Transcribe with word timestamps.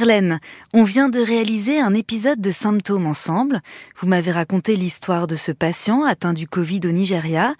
Claire 0.00 0.38
on 0.72 0.84
vient 0.84 1.10
de 1.10 1.20
réaliser 1.20 1.78
un 1.78 1.92
épisode 1.92 2.40
de 2.40 2.50
symptômes 2.50 3.06
ensemble. 3.06 3.60
Vous 3.98 4.06
m'avez 4.06 4.32
raconté 4.32 4.74
l'histoire 4.74 5.26
de 5.26 5.36
ce 5.36 5.52
patient 5.52 6.04
atteint 6.04 6.32
du 6.32 6.48
Covid 6.48 6.80
au 6.84 6.92
Nigeria 6.92 7.54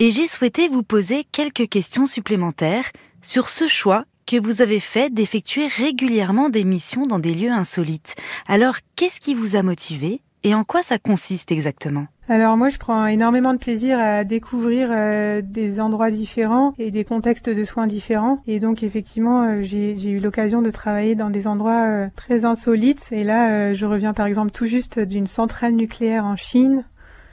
et 0.00 0.10
j'ai 0.10 0.26
souhaité 0.26 0.66
vous 0.66 0.82
poser 0.82 1.22
quelques 1.22 1.68
questions 1.68 2.08
supplémentaires 2.08 2.90
sur 3.22 3.48
ce 3.48 3.68
choix 3.68 4.04
que 4.26 4.36
vous 4.36 4.62
avez 4.62 4.80
fait 4.80 5.14
d'effectuer 5.14 5.68
régulièrement 5.68 6.48
des 6.48 6.64
missions 6.64 7.06
dans 7.06 7.20
des 7.20 7.34
lieux 7.34 7.52
insolites. 7.52 8.16
Alors, 8.48 8.78
qu'est-ce 8.96 9.20
qui 9.20 9.34
vous 9.34 9.54
a 9.54 9.62
motivé 9.62 10.20
et 10.46 10.54
en 10.54 10.62
quoi 10.62 10.84
ça 10.84 10.96
consiste 10.96 11.50
exactement? 11.50 12.06
Alors 12.28 12.56
moi 12.56 12.68
je 12.68 12.78
prends 12.78 13.04
énormément 13.06 13.52
de 13.52 13.58
plaisir 13.58 13.98
à 13.98 14.22
découvrir 14.22 14.90
euh, 14.92 15.42
des 15.42 15.80
endroits 15.80 16.12
différents 16.12 16.72
et 16.78 16.92
des 16.92 17.02
contextes 17.02 17.50
de 17.50 17.64
soins 17.64 17.88
différents. 17.88 18.40
Et 18.46 18.60
donc 18.60 18.84
effectivement 18.84 19.42
euh, 19.42 19.62
j'ai 19.62 20.08
eu 20.08 20.20
l'occasion 20.20 20.62
de 20.62 20.70
travailler 20.70 21.16
dans 21.16 21.30
des 21.30 21.48
endroits 21.48 21.88
euh, 21.88 22.08
très 22.14 22.44
insolites. 22.44 23.08
Et 23.10 23.24
là 23.24 23.74
je 23.74 23.86
reviens 23.86 24.14
par 24.14 24.26
exemple 24.26 24.52
tout 24.52 24.66
juste 24.66 25.00
d'une 25.00 25.26
centrale 25.26 25.72
nucléaire 25.72 26.24
en 26.24 26.36
Chine. 26.36 26.84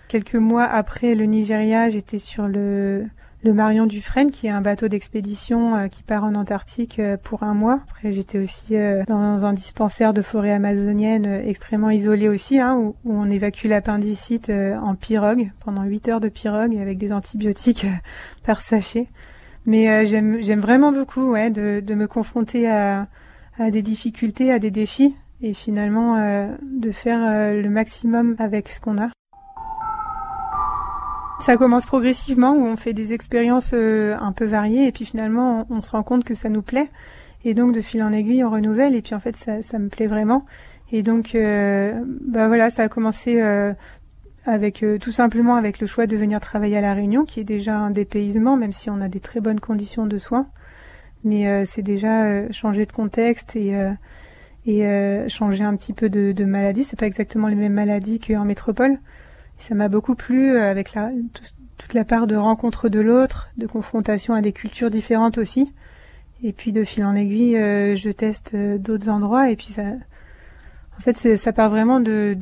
Quelques 0.08 0.34
mois 0.34 0.64
après 0.64 1.14
le 1.14 1.26
Nigeria 1.26 1.92
j'étais 1.92 2.18
sur 2.18 2.48
le 2.48 3.06
le 3.44 3.54
Marion 3.54 3.86
Dufresne, 3.86 4.32
qui 4.32 4.48
est 4.48 4.52
un 4.52 4.62
bateau 4.62 4.88
d'expédition 4.88 5.76
euh, 5.76 5.88
qui 5.88 6.02
part 6.02 6.24
en 6.24 6.34
Antarctique 6.34 7.00
euh, 7.00 7.18
pour 7.18 7.44
un 7.44 7.54
mois. 7.54 7.82
Après, 7.84 8.12
j'étais 8.12 8.40
aussi 8.40 8.78
euh, 8.78 9.04
dans 9.08 9.44
un 9.44 9.54
dispensaire 9.54 10.14
de 10.14 10.22
forêt 10.22 10.52
amazonienne 10.52 11.26
extrêmement 11.26 11.90
isolé 11.90 12.30
aussi, 12.30 12.60
hein, 12.60 12.76
où, 12.78 12.96
on 13.06 13.30
évacue 13.30 13.66
l'appendicite 13.66 14.50
en 14.50 14.96
pirogue, 14.96 15.52
pendant 15.64 15.84
8 15.84 16.08
heures 16.10 16.20
de 16.20 16.30
pirogue, 16.30 16.78
avec 16.78 16.98
des 16.98 17.12
antibiotiques 17.12 17.86
par 18.44 18.62
sachet. 18.62 19.08
Mais 19.66 20.06
j'aime, 20.06 20.40
vraiment 20.60 20.92
beaucoup 20.92 21.34
de, 21.36 21.94
me 21.94 22.06
confronter 22.06 22.70
à 22.70 23.08
des 23.60 23.82
difficultés, 23.82 24.52
à 24.52 24.60
des 24.60 24.72
défis, 24.72 25.16
et 25.42 25.54
finalement 25.54 26.18
de 26.62 26.92
faire 26.92 27.54
le 27.54 27.70
maximum 27.70 28.36
avec 28.40 28.68
ce 28.68 28.82
qu'on 28.82 28.98
a. 28.98 29.10
Ça 31.44 31.58
commence 31.58 31.86
progressivement 31.86 32.54
où 32.54 32.66
on 32.66 32.78
fait 32.78 32.94
des 32.94 33.12
expériences 33.12 33.72
euh, 33.74 34.16
un 34.18 34.32
peu 34.32 34.46
variées 34.46 34.88
et 34.88 34.94
puis 34.94 35.04
finalement 35.04 35.68
on, 35.70 35.82
se 35.82 35.92
rend 35.92 36.02
compte 36.02 36.24
que 36.24 36.36
ça 36.36 36.48
nous 36.48 36.62
plaît. 36.62 36.88
Et 37.44 37.54
donc 37.54 37.74
de 37.74 37.82
fil 37.82 38.02
en 38.02 38.14
aiguille 38.14 38.46
on 38.46 38.50
renouvelle 38.50 38.96
et 38.96 39.02
puis 39.02 39.14
en 39.14 39.20
fait 39.20 39.36
ça, 39.36 39.78
me 39.78 39.90
plaît 39.90 40.08
vraiment. 40.08 40.46
Et 40.94 41.04
donc 41.04 41.36
euh, 41.36 42.02
bah 42.22 42.48
voilà 42.48 42.70
ça 42.70 42.84
a 42.84 42.88
commencé 42.88 43.42
euh, 43.42 43.74
avec 44.46 44.86
tout 45.02 45.12
simplement 45.12 45.56
avec 45.56 45.82
le 45.82 45.86
choix 45.86 46.08
de 46.08 46.16
venir 46.16 46.40
travailler 46.40 46.78
à 46.78 46.82
la 46.82 46.94
Réunion 46.94 47.26
qui 47.26 47.42
est 47.42 47.44
déjà 47.44 47.78
un 47.78 47.90
dépaysement 47.90 48.56
même 48.56 48.72
si 48.72 48.90
on 48.90 49.02
a 49.02 49.10
des 49.10 49.20
très 49.20 49.42
bonnes 49.42 49.60
conditions 49.60 50.06
de 50.06 50.18
soins. 50.18 50.48
Mais 51.26 51.66
c'est 51.66 51.82
déjà 51.82 52.50
changer 52.54 52.86
de 52.86 52.94
contexte 52.94 53.58
et 53.58 53.76
et 54.66 55.28
changer 55.28 55.66
un 55.66 55.76
petit 55.76 55.92
peu 55.92 56.10
de, 56.10 56.32
de 56.32 56.46
maladie. 56.46 56.86
C'est 56.86 56.98
pas 56.98 57.06
exactement 57.06 57.50
les 57.50 57.56
mêmes 57.56 57.74
maladies 57.74 58.22
qu'en 58.22 58.46
métropole 58.46 58.98
ça 59.64 59.76
m'a 59.76 59.88
beaucoup 59.88 60.14
plu 60.14 60.52
euh, 60.52 60.70
avec 60.70 60.90
toute 61.78 61.94
la 61.94 62.04
part 62.04 62.28
de 62.28 62.36
rencontre 62.36 62.90
de 62.90 63.00
l'autre, 63.00 63.48
de 63.58 63.66
confrontation 63.66 64.34
à 64.34 64.42
des 64.42 64.52
cultures 64.52 64.90
différentes 64.90 65.38
aussi. 65.38 65.72
Et 66.44 66.52
puis 66.52 66.74
de 66.74 66.84
fil 66.84 67.06
en 67.06 67.16
aiguille, 67.16 67.56
euh, 67.56 67.96
je 67.96 68.10
teste 68.10 68.56
euh, 68.56 68.78
d'autres 68.78 69.08
endroits 69.08 69.50
et 69.50 69.56
puis 69.56 69.68
ça, 69.68 69.84
en 69.84 71.00
fait, 71.00 71.38
ça 71.38 71.54
part 71.54 71.70
vraiment 71.70 72.02
de 72.02 72.36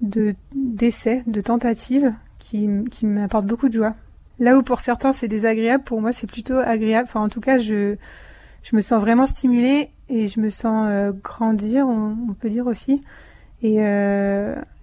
de 0.00 0.34
d'essais, 0.54 1.22
de, 1.26 1.40
tentatives 1.40 2.12
qui, 2.38 2.68
qui 2.90 3.06
m'apportent 3.06 3.46
beaucoup 3.46 3.68
de 3.68 3.74
joie. 3.74 3.94
Là 4.38 4.56
où 4.56 4.62
pour 4.62 4.80
certains 4.80 5.12
c'est 5.12 5.28
désagréable, 5.28 5.84
pour 5.84 6.00
moi 6.00 6.12
c'est 6.12 6.26
plutôt 6.26 6.56
agréable. 6.56 7.06
Enfin, 7.08 7.20
en 7.20 7.28
tout 7.28 7.40
cas, 7.40 7.58
je 7.58 7.96
je 8.62 8.76
me 8.76 8.80
sens 8.80 9.00
vraiment 9.00 9.26
stimulée 9.26 9.90
et 10.08 10.26
je 10.26 10.40
me 10.40 10.48
sens 10.48 11.12
grandir, 11.22 11.86
on, 11.86 12.16
on, 12.30 12.34
peut 12.34 12.48
dire 12.48 12.66
aussi. 12.66 13.02
Et 13.62 13.80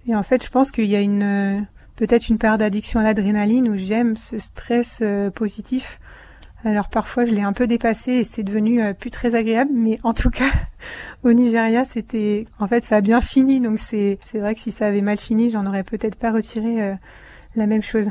et 0.06 0.14
en 0.14 0.22
fait, 0.22 0.44
je 0.44 0.50
pense 0.50 0.70
qu'il 0.70 0.86
y 0.86 0.96
a 0.96 1.00
une 1.00 1.66
peut-être 1.96 2.28
une 2.28 2.38
part 2.38 2.58
d'addiction 2.58 3.00
à 3.00 3.02
l'adrénaline 3.02 3.68
où 3.68 3.76
j'aime 3.76 4.16
ce 4.16 4.38
stress 4.38 4.98
euh, 5.02 5.30
positif. 5.30 6.00
Alors 6.64 6.88
parfois, 6.88 7.26
je 7.26 7.32
l'ai 7.32 7.42
un 7.42 7.52
peu 7.52 7.66
dépassé 7.66 8.12
et 8.12 8.24
c'est 8.24 8.42
devenu 8.42 8.82
euh, 8.82 8.94
plus 8.94 9.10
très 9.10 9.34
agréable, 9.34 9.70
mais 9.74 9.98
en 10.02 10.14
tout 10.14 10.30
cas, 10.30 10.50
au 11.22 11.32
Nigeria, 11.32 11.84
c'était 11.84 12.46
en 12.58 12.66
fait 12.66 12.82
ça 12.84 12.96
a 12.96 13.00
bien 13.00 13.20
fini. 13.20 13.60
Donc 13.60 13.78
c'est 13.78 14.18
c'est 14.24 14.38
vrai 14.38 14.54
que 14.54 14.60
si 14.60 14.72
ça 14.72 14.86
avait 14.86 15.02
mal 15.02 15.18
fini, 15.18 15.50
j'en 15.50 15.66
aurais 15.66 15.84
peut-être 15.84 16.16
pas 16.16 16.32
retiré 16.32 16.82
euh, 16.82 16.94
la 17.54 17.66
même 17.66 17.82
chose. 17.82 18.08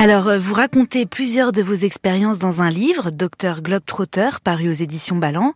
Alors, 0.00 0.28
euh, 0.28 0.38
vous 0.38 0.54
racontez 0.54 1.06
plusieurs 1.06 1.50
de 1.50 1.60
vos 1.60 1.74
expériences 1.74 2.38
dans 2.38 2.62
un 2.62 2.70
livre, 2.70 3.10
Docteur 3.10 3.62
Globetrotter, 3.62 4.30
paru 4.44 4.68
aux 4.68 4.72
éditions 4.72 5.16
Ballant. 5.16 5.54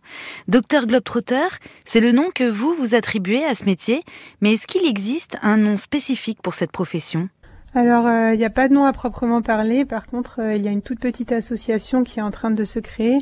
Docteur 0.49 0.85
Globetrotter, 0.85 1.47
c'est 1.85 2.01
le 2.01 2.11
nom 2.11 2.29
que 2.35 2.43
vous 2.43 2.73
vous 2.73 2.93
attribuez 2.93 3.45
à 3.45 3.55
ce 3.55 3.63
métier, 3.63 4.03
mais 4.41 4.55
est-ce 4.55 4.67
qu'il 4.67 4.85
existe 4.85 5.37
un 5.43 5.55
nom 5.55 5.77
spécifique 5.77 6.41
pour 6.41 6.55
cette 6.55 6.73
profession? 6.73 7.29
Alors, 7.73 8.05
euh, 8.05 8.33
il 8.33 8.37
n'y 8.37 8.43
a 8.43 8.49
pas 8.49 8.67
de 8.67 8.73
nom 8.73 8.83
à 8.83 8.91
proprement 8.91 9.41
parler. 9.41 9.85
Par 9.85 10.07
contre, 10.07 10.41
euh, 10.41 10.51
il 10.51 10.65
y 10.65 10.67
a 10.67 10.71
une 10.71 10.81
toute 10.81 10.99
petite 10.99 11.31
association 11.31 12.03
qui 12.03 12.19
est 12.19 12.23
en 12.23 12.29
train 12.29 12.51
de 12.51 12.65
se 12.65 12.79
créer, 12.79 13.19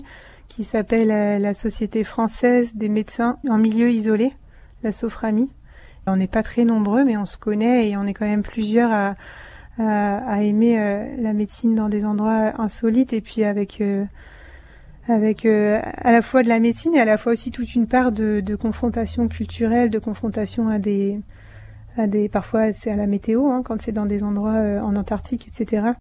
qui 0.47 0.63
s'appelle 0.63 1.39
la 1.39 1.53
Société 1.53 2.03
française 2.03 2.73
des 2.73 2.89
médecins 2.89 3.37
en 3.47 3.59
milieu 3.59 3.91
isolé, 3.91 4.33
la 4.81 4.91
Soframi. 4.91 5.53
On 6.07 6.15
n'est 6.15 6.27
pas 6.27 6.41
très 6.41 6.65
nombreux, 6.65 7.05
mais 7.05 7.15
on 7.15 7.25
se 7.25 7.37
connaît 7.37 7.89
et 7.89 7.95
on 7.95 8.07
est 8.07 8.13
quand 8.15 8.25
même 8.25 8.41
plusieurs 8.41 8.91
à, 8.91 9.13
à, 9.77 10.43
aimer 10.43 10.79
euh, 10.79 11.15
la 11.17 11.33
médecine 11.33 11.75
dans 11.75 11.89
des 11.89 12.05
endroits 12.05 12.59
insolites 12.59 13.13
et 13.13 13.21
puis 13.21 13.43
avec 13.43 13.81
euh, 13.81 14.05
avec 15.07 15.45
euh, 15.45 15.79
à 15.83 16.11
la 16.11 16.21
fois 16.21 16.43
de 16.43 16.49
la 16.49 16.59
médecine 16.59 16.93
et 16.95 17.01
à 17.01 17.05
la 17.05 17.17
fois 17.17 17.33
aussi 17.33 17.51
toute 17.51 17.73
une 17.75 17.87
part 17.87 18.11
de, 18.11 18.41
de 18.41 18.55
confrontation 18.55 19.27
culturelle, 19.27 19.89
de 19.89 19.99
confrontation 19.99 20.69
à 20.69 20.79
des 20.79 21.19
à 21.97 22.07
des 22.07 22.29
parfois 22.29 22.71
c'est 22.71 22.91
à 22.91 22.95
la 22.95 23.07
météo 23.07 23.47
hein, 23.47 23.63
quand 23.63 23.81
c'est 23.81 23.91
dans 23.91 24.05
des 24.05 24.23
endroits 24.23 24.79
en 24.83 24.95
Antarctique, 24.95 25.47
etc. 25.47 25.91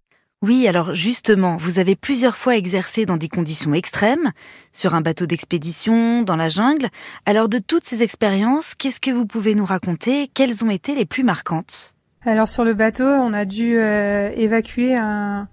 Oui, 0.42 0.66
alors 0.66 0.94
justement, 0.94 1.58
vous 1.58 1.78
avez 1.78 1.96
plusieurs 1.96 2.36
fois 2.36 2.56
exercé 2.56 3.04
dans 3.04 3.18
des 3.18 3.28
conditions 3.28 3.74
extrêmes, 3.74 4.32
sur 4.72 4.94
un 4.94 5.02
bateau 5.02 5.26
d'expédition, 5.26 6.22
dans 6.22 6.36
la 6.36 6.48
jungle. 6.48 6.88
Alors 7.26 7.50
de 7.50 7.58
toutes 7.58 7.84
ces 7.84 8.02
expériences, 8.02 8.74
qu'est-ce 8.74 9.00
que 9.00 9.10
vous 9.10 9.26
pouvez 9.26 9.54
nous 9.54 9.66
raconter? 9.66 10.28
Quelles 10.32 10.64
ont 10.64 10.70
été 10.70 10.94
les 10.94 11.04
plus 11.04 11.24
marquantes? 11.24 11.92
Alors 12.26 12.48
sur 12.48 12.64
le 12.64 12.74
bateau, 12.74 13.06
on 13.06 13.32
a 13.32 13.46
dû 13.46 13.78
euh, 13.78 14.30
évacuer 14.34 14.94
un, 14.94 15.48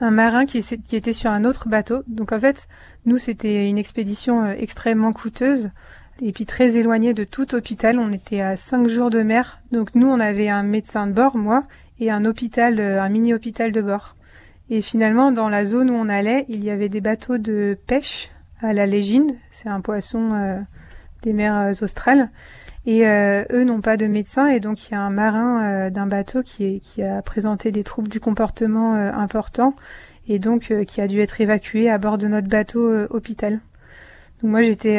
marin 0.00 0.46
qui, 0.46 0.64
était 0.92 1.12
sur 1.12 1.30
un 1.30 1.44
autre 1.44 1.68
bateau. 1.68 2.02
Donc 2.06 2.32
en 2.32 2.40
fait, 2.40 2.68
nous, 3.04 3.18
c'était 3.18 3.68
une 3.68 3.76
expédition 3.76 4.44
euh, 4.44 4.54
extrêmement 4.58 5.12
coûteuse 5.12 5.70
et 6.22 6.32
puis 6.32 6.46
très 6.46 6.76
éloignée 6.76 7.12
de 7.12 7.24
tout 7.24 7.54
hôpital. 7.54 7.98
On 7.98 8.12
était 8.12 8.40
à 8.40 8.56
cinq 8.56 8.88
jours 8.88 9.10
de 9.10 9.22
mer. 9.22 9.60
Donc 9.72 9.94
nous, 9.94 10.06
on 10.06 10.18
avait 10.18 10.48
un 10.48 10.62
médecin 10.62 11.06
de 11.06 11.12
bord, 11.12 11.36
moi, 11.36 11.64
et 12.00 12.10
un 12.10 12.24
hôpital, 12.24 12.80
euh, 12.80 13.02
un 13.02 13.10
mini-hôpital 13.10 13.70
de 13.70 13.82
bord. 13.82 14.16
Et 14.70 14.80
finalement, 14.80 15.32
dans 15.32 15.50
la 15.50 15.66
zone 15.66 15.90
où 15.90 15.94
on 15.94 16.08
allait, 16.08 16.46
il 16.48 16.64
y 16.64 16.70
avait 16.70 16.88
des 16.88 17.02
bateaux 17.02 17.36
de 17.36 17.76
pêche 17.86 18.30
à 18.62 18.72
la 18.72 18.86
légine. 18.86 19.36
C'est 19.50 19.68
un 19.68 19.82
poisson 19.82 20.64
des 21.22 21.32
mers 21.32 21.70
australes. 21.82 22.30
Et 22.86 23.04
euh, 23.08 23.42
eux 23.50 23.64
n'ont 23.64 23.80
pas 23.80 23.96
de 23.96 24.06
médecin 24.06 24.46
et 24.46 24.60
donc 24.60 24.88
il 24.88 24.92
y 24.92 24.94
a 24.94 25.00
un 25.00 25.10
marin 25.10 25.86
euh, 25.86 25.90
d'un 25.90 26.06
bateau 26.06 26.42
qui, 26.44 26.80
a 27.02 27.20
présenté 27.20 27.72
des 27.72 27.82
troubles 27.82 28.08
du 28.08 28.20
comportement 28.20 28.94
euh, 28.94 29.10
importants 29.12 29.74
et 30.28 30.38
donc 30.38 30.72
qui 30.86 31.00
a 31.00 31.08
dû 31.08 31.18
être 31.20 31.40
évacué 31.40 31.90
à 31.90 31.98
bord 31.98 32.16
de 32.16 32.28
notre 32.28 32.48
bateau 32.48 32.92
hôpital. 33.10 33.60
Donc 34.40 34.50
moi 34.50 34.62
j'étais, 34.62 34.98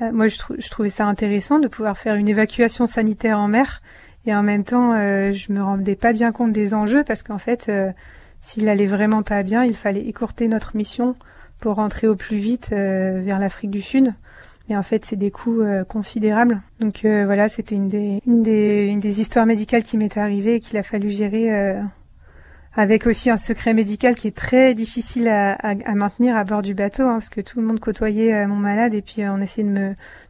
moi 0.00 0.28
je, 0.28 0.36
je, 0.58 0.68
trouvais 0.68 0.90
ça 0.90 1.06
intéressant 1.06 1.58
de 1.60 1.68
pouvoir 1.68 1.96
faire 1.96 2.14
une 2.14 2.28
évacuation 2.28 2.86
sanitaire 2.86 3.38
en 3.38 3.48
mer 3.48 3.80
et 4.26 4.34
en 4.34 4.42
même 4.42 4.64
temps 4.64 4.94
je 4.94 5.50
me 5.50 5.62
rendais 5.62 5.96
pas 5.96 6.12
bien 6.12 6.30
compte 6.30 6.52
des 6.52 6.74
enjeux 6.74 7.04
parce 7.04 7.22
qu'en 7.22 7.38
fait 7.38 7.72
s'il 8.42 8.68
allait 8.68 8.84
vraiment 8.84 9.22
pas 9.22 9.42
bien, 9.42 9.64
il 9.64 9.74
fallait 9.74 10.06
écourter 10.06 10.46
notre 10.46 10.76
mission 10.76 11.16
pour 11.58 11.76
rentrer 11.76 12.06
au 12.06 12.14
plus 12.14 12.36
vite 12.36 12.68
vers 12.68 13.38
l'Afrique 13.38 13.70
du 13.70 13.80
Sud. 13.80 14.12
Et 14.70 14.76
en 14.76 14.82
fait, 14.82 15.04
c'est 15.04 15.16
des 15.16 15.30
coûts 15.30 15.62
euh, 15.62 15.84
considérables. 15.84 16.60
Donc 16.80 17.04
euh, 17.04 17.24
voilà, 17.24 17.48
c'était 17.48 17.74
une 17.74 17.88
des, 17.88 19.20
histoires 19.20 19.46
médicales 19.46 19.82
qui 19.82 19.96
m'est 19.96 20.16
arrivée 20.18 20.56
et 20.56 20.60
qu'il 20.60 20.76
a 20.76 20.82
fallu 20.82 21.08
gérer 21.08 21.54
euh, 21.54 21.80
avec 22.74 23.06
aussi 23.06 23.30
un 23.30 23.38
secret 23.38 23.72
médical 23.72 24.14
qui 24.14 24.28
est 24.28 24.36
très 24.36 24.74
difficile 24.74 25.26
à, 25.28 25.56
maintenir 25.94 26.36
à 26.36 26.44
bord 26.44 26.60
du 26.60 26.74
bateau, 26.74 27.04
hein, 27.04 27.14
parce 27.14 27.30
que 27.30 27.40
tout 27.40 27.60
le 27.60 27.66
monde 27.66 27.80
côtoyait 27.80 28.46
mon 28.46 28.56
malade 28.56 28.92
et 28.92 29.00
puis 29.00 29.22
on 29.26 29.40
essayait 29.40 29.66
de 29.66 29.72
me, 29.72 29.88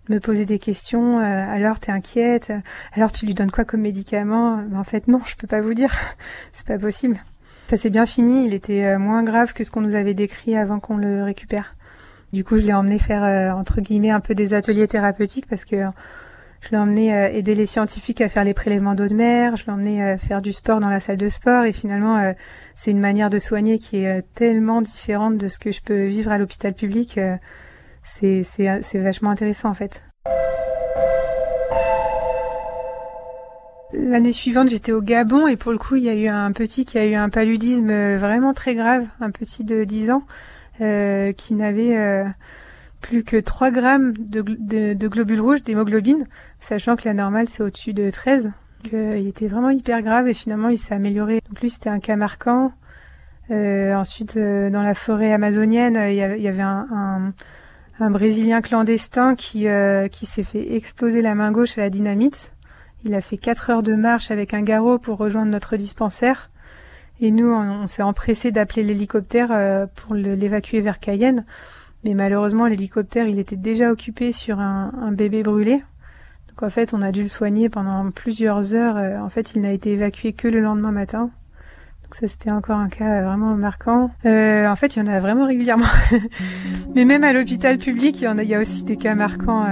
de 0.08 0.14
me 0.14 0.20
poser 0.20 0.46
des 0.46 0.60
questions. 0.60 1.18
alors 1.18 1.80
t'es 1.80 1.90
inquiète 1.90 2.52
Alors 2.94 3.10
tu 3.10 3.26
lui 3.26 3.34
donnes 3.34 3.50
quoi 3.50 3.64
comme 3.64 3.80
médicament? 3.80 4.62
En 4.74 4.84
fait 4.84 5.08
non, 5.08 5.20
je 5.26 5.34
peux 5.34 5.48
pas 5.48 5.60
vous 5.60 5.74
dire. 5.74 5.92
c'est 6.52 6.66
pas 6.66 6.78
possible. 6.78 7.18
Ça 7.66 7.76
s'est 7.76 7.90
bien 7.90 8.06
fini. 8.06 8.46
Il 8.46 8.54
était 8.54 8.96
moins 8.98 9.24
grave 9.24 9.52
que 9.52 9.64
ce 9.64 9.70
qu'on 9.72 9.82
nous 9.82 9.96
avait 9.96 10.14
décrit 10.14 10.56
avant 10.56 10.78
qu'on 10.78 10.96
le 10.96 11.24
récupère. 11.24 11.74
Du 12.32 12.44
coup, 12.44 12.58
je 12.58 12.66
l'ai 12.66 12.72
emmené 12.72 12.98
faire 12.98 13.24
euh, 13.24 13.50
entre 13.58 13.80
guillemets 13.80 14.10
un 14.10 14.20
peu 14.20 14.34
des 14.34 14.54
ateliers 14.54 14.86
thérapeutiques 14.86 15.46
parce 15.46 15.64
que 15.64 15.76
Je 16.60 16.70
l'ai 16.70 16.76
emmené 16.76 17.10
aider 17.36 17.54
les 17.54 17.66
scientifiques 17.66 18.20
à 18.20 18.28
faire 18.28 18.42
les 18.42 18.52
prélèvements 18.52 18.94
d'eau 18.94 19.06
de 19.06 19.14
mer. 19.14 19.56
Je 19.56 19.66
l'ai 19.66 19.72
emmené 19.72 20.18
faire 20.18 20.42
du 20.42 20.52
sport 20.52 20.80
dans 20.80 20.88
la 20.88 20.98
salle 20.98 21.16
de 21.16 21.28
sport. 21.28 21.64
Et 21.64 21.72
finalement, 21.72 22.34
c'est 22.74 22.90
une 22.90 22.98
manière 22.98 23.30
de 23.30 23.38
soigner 23.38 23.78
qui 23.78 23.98
est 23.98 24.22
tellement 24.34 24.82
différente 24.82 25.36
de 25.36 25.46
ce 25.46 25.60
que 25.60 25.70
je 25.70 25.80
peux 25.80 26.06
vivre 26.06 26.32
à 26.32 26.38
l'hôpital 26.38 26.74
public. 26.74 27.20
c'est 28.02 28.42
vachement 28.94 29.30
intéressant 29.30 29.68
en 29.68 29.74
fait. 29.74 30.02
L'année 33.92 34.34
suivante, 34.34 34.68
j'étais 34.68 34.92
au 34.92 35.00
Gabon 35.00 35.46
et 35.46 35.56
pour 35.56 35.72
le 35.72 35.78
coup, 35.78 35.96
il 35.96 36.04
y 36.04 36.10
a 36.10 36.14
eu 36.14 36.28
un 36.28 36.52
petit 36.52 36.84
qui 36.84 36.98
a 36.98 37.06
eu 37.06 37.14
un 37.14 37.30
paludisme 37.30 37.88
euh, 37.88 38.18
vraiment 38.18 38.52
très 38.52 38.74
grave, 38.74 39.06
un 39.20 39.30
petit 39.30 39.64
de 39.64 39.84
10 39.84 40.10
ans, 40.10 40.24
euh, 40.80 41.32
qui 41.32 41.54
n'avait 41.54 41.96
euh, 41.96 42.24
plus 43.00 43.24
que 43.24 43.36
3 43.36 43.70
grammes 43.70 44.12
de, 44.12 45.08
globules 45.08 45.40
rouges, 45.40 45.62
d'hémoglobine, 45.62 46.26
sachant 46.60 46.96
que 46.96 47.06
la 47.06 47.14
normale 47.14 47.48
c'est 47.48 47.62
au-dessus 47.62 47.94
de 47.94 48.10
13. 48.10 48.52
Donc, 48.84 48.92
il 48.92 49.26
était 49.26 49.48
vraiment 49.48 49.70
hyper 49.70 50.02
grave 50.02 50.28
et 50.28 50.34
finalement 50.34 50.68
il 50.68 50.78
s'est 50.78 50.94
amélioré. 50.94 51.40
Donc 51.48 51.60
lui 51.60 51.70
c'était 51.70 51.90
un 51.90 51.98
cas 51.98 52.16
marquant. 52.16 52.72
ensuite, 53.50 54.38
dans 54.38 54.82
la 54.82 54.94
forêt 54.94 55.32
amazonienne, 55.32 55.98
il 56.08 56.14
y 56.14 56.48
avait 56.48 56.62
un, 56.62 57.32
Brésilien 57.98 58.60
clandestin 58.60 59.34
qui, 59.34 59.66
qui 60.12 60.26
s'est 60.26 60.44
fait 60.44 60.76
exploser 60.76 61.22
la 61.22 61.34
main 61.34 61.50
gauche 61.50 61.76
à 61.76 61.80
la 61.80 61.90
dynamite. 61.90 62.52
Il 63.04 63.14
a 63.14 63.20
fait 63.20 63.38
quatre 63.38 63.70
heures 63.70 63.82
de 63.82 63.94
marche 63.94 64.30
avec 64.30 64.54
un 64.54 64.62
garrot 64.62 64.98
pour 64.98 65.18
rejoindre 65.18 65.50
notre 65.50 65.76
dispensaire. 65.76 66.48
Et 67.20 67.30
nous, 67.30 67.50
on, 67.50 67.86
s'est 67.86 68.02
empressé 68.02 68.52
d'appeler 68.52 68.84
l'hélicoptère 68.84 69.50
euh, 69.50 69.86
pour 69.86 70.14
l'évacuer 70.14 70.80
vers 70.80 71.00
Cayenne. 71.00 71.44
Mais 72.04 72.14
malheureusement, 72.14 72.66
l'hélicoptère, 72.66 73.26
il 73.26 73.38
était 73.38 73.56
déjà 73.56 73.90
occupé 73.90 74.30
sur 74.32 74.60
un, 74.60 75.12
bébé 75.12 75.42
brûlé. 75.42 75.82
Donc 76.48 76.62
en 76.62 76.70
fait, 76.70 76.94
on 76.94 77.02
a 77.02 77.10
dû 77.10 77.22
le 77.22 77.28
soigner 77.28 77.68
pendant 77.68 78.10
plusieurs 78.10 78.74
heures. 78.74 78.96
Euh, 78.96 79.18
en 79.18 79.30
fait, 79.30 79.54
il 79.54 79.62
n'a 79.62 79.72
été 79.72 79.92
évacué 79.92 80.32
que 80.32 80.46
le 80.46 80.60
lendemain 80.60 80.92
matin. 80.92 81.30
Donc 82.04 82.14
ça, 82.14 82.28
c'était 82.28 82.52
encore 82.52 82.78
un 82.78 82.88
cas 82.88 83.22
vraiment 83.22 83.54
marquant. 83.56 84.10
Euh, 84.24 84.68
en 84.68 84.76
fait, 84.76 84.96
il 84.96 85.00
y 85.00 85.02
en 85.02 85.12
a 85.12 85.18
vraiment 85.18 85.46
régulièrement. 85.46 85.84
Mais 86.94 87.04
même 87.04 87.24
à 87.24 87.32
l'hôpital 87.32 87.78
public, 87.78 88.20
il 88.20 88.24
y, 88.24 88.28
en 88.28 88.38
a, 88.38 88.42
il 88.44 88.48
y 88.48 88.54
a 88.54 88.60
aussi 88.60 88.84
des 88.84 88.96
cas 88.96 89.14
marquants 89.14 89.66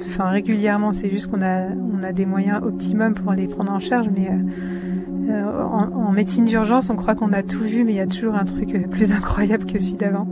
enfin 0.00 0.30
régulièrement. 0.30 0.92
C'est 0.92 1.10
juste 1.10 1.30
qu'on 1.30 1.42
a 1.42 1.68
on 1.68 2.02
a 2.02 2.12
des 2.12 2.26
moyens 2.26 2.62
optimum 2.62 3.14
pour 3.14 3.32
les 3.32 3.46
prendre 3.46 3.72
en 3.72 3.80
charge, 3.80 4.08
mais 4.14 4.28
euh, 4.28 4.40
euh, 5.28 5.62
en, 5.62 5.92
en, 5.92 6.12
médecine 6.12 6.44
d'urgence, 6.44 6.90
on 6.90 6.96
croit 6.96 7.14
qu'on 7.14 7.32
a 7.32 7.42
tout 7.42 7.62
vu, 7.62 7.84
mais 7.84 7.92
il 7.92 7.96
y 7.96 8.00
a 8.00 8.06
toujours 8.06 8.34
un 8.34 8.44
truc 8.44 8.74
euh, 8.74 8.86
plus 8.86 9.12
incroyable 9.12 9.66
que 9.66 9.78
celui 9.78 9.96
d'avant. 9.96 10.26